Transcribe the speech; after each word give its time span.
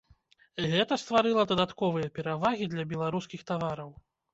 Гэта 0.71 0.93
стварыла 1.01 1.45
дадатковыя 1.53 2.13
перавагі 2.19 2.73
для 2.77 2.91
беларускіх 2.97 3.41
тавараў. 3.51 3.99